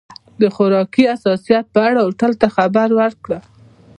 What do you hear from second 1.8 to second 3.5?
اړه هوټل ته خبر ورکړه.